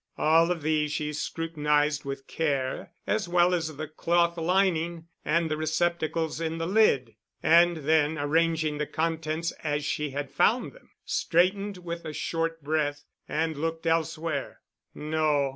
[0.17, 5.57] All of these she scrutinized with care, as well as the cloth lining and the
[5.57, 11.77] receptacles in the lid, and then arranging the contents as she had found them, straightened
[11.77, 14.61] with a short breath, and looked elsewhere.
[14.95, 15.49] No.